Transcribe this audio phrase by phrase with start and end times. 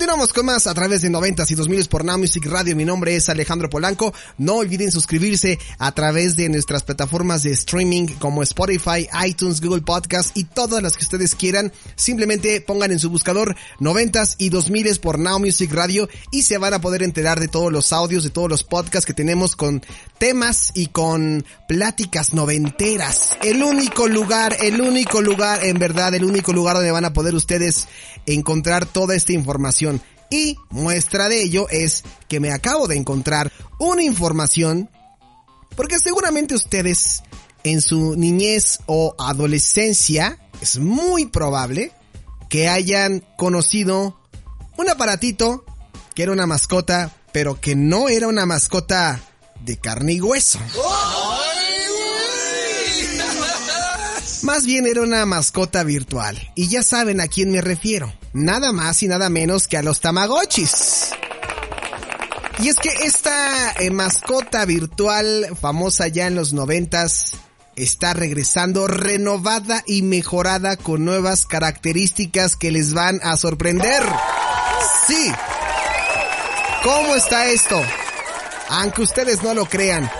[0.00, 2.74] Continuamos con más a través de 90 y 2000 por Now Music Radio.
[2.74, 4.14] Mi nombre es Alejandro Polanco.
[4.38, 10.34] No olviden suscribirse a través de nuestras plataformas de streaming como Spotify, iTunes, Google Podcast
[10.34, 11.70] y todas las que ustedes quieran.
[11.96, 16.72] Simplemente pongan en su buscador 90 y 2000 por Now Music Radio y se van
[16.72, 19.82] a poder enterar de todos los audios, de todos los podcasts que tenemos con
[20.20, 23.30] temas y con pláticas noventeras.
[23.42, 27.34] El único lugar, el único lugar, en verdad, el único lugar donde van a poder
[27.34, 27.88] ustedes
[28.26, 30.00] encontrar toda esta información.
[30.30, 34.90] Y muestra de ello es que me acabo de encontrar una información,
[35.74, 37.22] porque seguramente ustedes
[37.64, 41.92] en su niñez o adolescencia es muy probable
[42.50, 44.20] que hayan conocido
[44.76, 45.64] un aparatito
[46.14, 49.22] que era una mascota, pero que no era una mascota
[49.64, 50.58] de carne y hueso.
[54.42, 56.38] Más bien era una mascota virtual.
[56.54, 58.12] Y ya saben a quién me refiero.
[58.32, 61.10] Nada más y nada menos que a los Tamagotchis.
[62.58, 67.32] Y es que esta eh, mascota virtual famosa ya en los noventas
[67.76, 74.02] está regresando renovada y mejorada con nuevas características que les van a sorprender.
[75.06, 75.32] Sí.
[76.82, 77.80] ¿Cómo está esto?
[78.70, 80.10] Aunque ustedes no lo crean.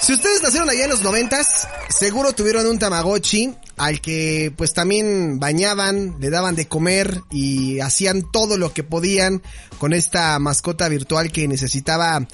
[0.00, 5.40] Si ustedes nacieron allá en los noventas, seguro tuvieron un Tamagotchi al que pues también
[5.40, 9.42] bañaban, le daban de comer y hacían todo lo que podían
[9.78, 12.26] con esta mascota virtual que necesitaba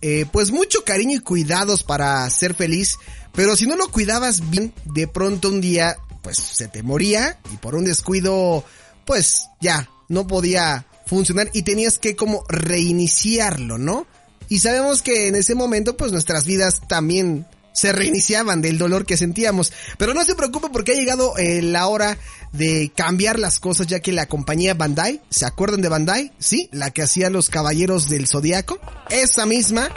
[0.00, 2.96] eh, pues mucho cariño y cuidados para ser feliz,
[3.32, 7.56] pero si no lo cuidabas bien, de pronto un día pues se te moría y
[7.58, 8.64] por un descuido
[9.04, 14.06] pues ya no podía funcionar y tenías que como reiniciarlo, ¿no?
[14.48, 17.46] Y sabemos que en ese momento pues nuestras vidas también
[17.78, 19.72] se reiniciaban del dolor que sentíamos.
[19.98, 22.18] Pero no se preocupe porque ha llegado eh, la hora
[22.52, 26.32] de cambiar las cosas ya que la compañía Bandai, ¿se acuerdan de Bandai?
[26.38, 28.80] Sí, la que hacía los Caballeros del Zodiaco.
[29.10, 29.90] Esa misma,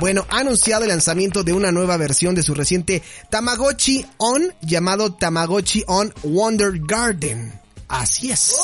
[0.00, 5.14] bueno, ha anunciado el lanzamiento de una nueva versión de su reciente Tamagotchi On llamado
[5.14, 7.52] Tamagotchi On Wonder Garden.
[7.86, 8.56] Así es.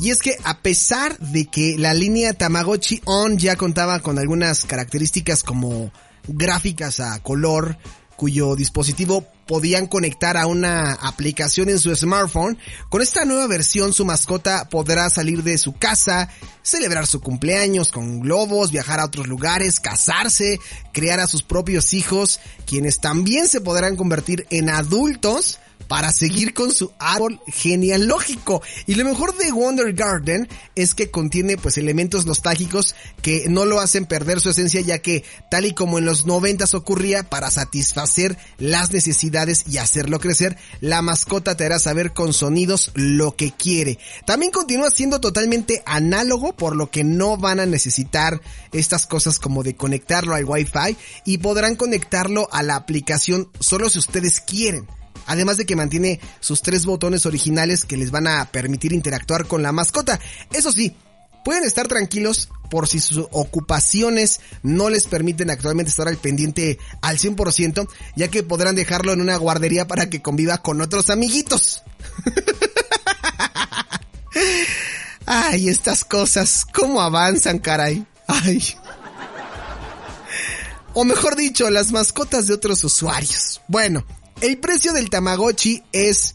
[0.00, 4.64] Y es que a pesar de que la línea Tamagotchi On ya contaba con algunas
[4.64, 5.92] características como
[6.26, 7.76] gráficas a color,
[8.16, 12.56] cuyo dispositivo podían conectar a una aplicación en su smartphone,
[12.88, 16.30] con esta nueva versión su mascota podrá salir de su casa,
[16.62, 20.58] celebrar su cumpleaños con globos, viajar a otros lugares, casarse,
[20.94, 25.58] crear a sus propios hijos, quienes también se podrán convertir en adultos
[25.88, 28.62] para seguir con su árbol genealógico.
[28.86, 33.80] Y lo mejor de Wonder Garden es que contiene pues elementos nostálgicos que no lo
[33.80, 38.38] hacen perder su esencia ya que tal y como en los noventas ocurría para satisfacer
[38.58, 43.98] las necesidades y hacerlo crecer, la mascota te hará saber con sonidos lo que quiere.
[44.26, 48.40] También continúa siendo totalmente análogo por lo que no van a necesitar
[48.72, 53.98] estas cosas como de conectarlo al wifi y podrán conectarlo a la aplicación solo si
[53.98, 54.86] ustedes quieren.
[55.30, 59.62] Además de que mantiene sus tres botones originales que les van a permitir interactuar con
[59.62, 60.18] la mascota.
[60.52, 60.96] Eso sí,
[61.44, 67.18] pueden estar tranquilos por si sus ocupaciones no les permiten actualmente estar al pendiente al
[67.18, 71.84] 100%, ya que podrán dejarlo en una guardería para que conviva con otros amiguitos.
[75.26, 78.04] Ay, estas cosas, ¿cómo avanzan, caray?
[78.26, 78.64] Ay.
[80.92, 83.60] O mejor dicho, las mascotas de otros usuarios.
[83.68, 84.04] Bueno,
[84.40, 86.34] el precio del Tamagotchi es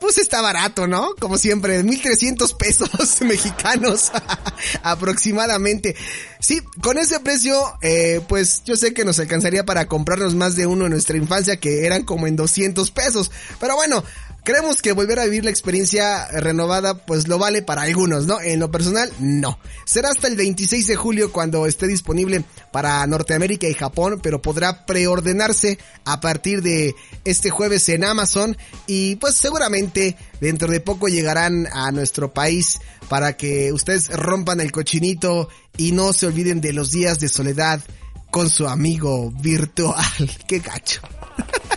[0.00, 1.14] pues está barato, ¿no?
[1.20, 2.90] Como siempre, 1300 pesos
[3.20, 4.10] mexicanos
[4.82, 5.94] aproximadamente.
[6.40, 10.66] Sí, con ese precio, eh, pues yo sé que nos alcanzaría para comprarnos más de
[10.66, 13.30] uno en nuestra infancia que eran como en 200 pesos.
[13.60, 14.02] Pero bueno,
[14.42, 18.40] Creemos que volver a vivir la experiencia renovada pues lo vale para algunos, ¿no?
[18.40, 19.58] En lo personal, no.
[19.84, 24.86] Será hasta el 26 de julio cuando esté disponible para Norteamérica y Japón, pero podrá
[24.86, 26.94] preordenarse a partir de
[27.26, 28.56] este jueves en Amazon
[28.86, 32.80] y pues seguramente dentro de poco llegarán a nuestro país
[33.10, 37.80] para que ustedes rompan el cochinito y no se olviden de los días de soledad
[38.30, 40.30] con su amigo virtual.
[40.46, 41.00] ¡Qué gacho!